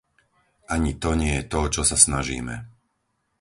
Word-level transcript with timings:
Ani 0.73 0.91
to 1.01 1.11
nie 1.21 1.31
je 1.37 1.45
to, 1.51 1.57
o 1.65 1.69
čo 1.75 1.81
sa 1.89 1.93
snažíme. 2.05 2.55